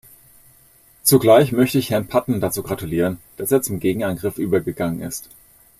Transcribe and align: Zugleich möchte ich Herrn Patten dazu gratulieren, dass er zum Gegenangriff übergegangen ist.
Zugleich 1.03 1.51
möchte 1.51 1.77
ich 1.77 1.91
Herrn 1.91 2.07
Patten 2.07 2.41
dazu 2.41 2.63
gratulieren, 2.63 3.19
dass 3.37 3.51
er 3.51 3.61
zum 3.61 3.79
Gegenangriff 3.79 4.39
übergegangen 4.39 5.03
ist. 5.03 5.29